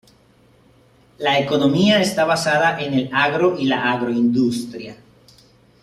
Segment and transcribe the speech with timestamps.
[1.19, 4.97] La economía está basada en el agro y la agroindustria.